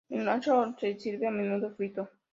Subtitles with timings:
[0.09, 2.09] En Lanzhou se sirve a menudo frito.